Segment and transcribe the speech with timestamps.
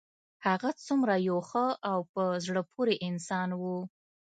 [0.45, 3.63] هغه څومره یو ښه او په زړه پورې انسان و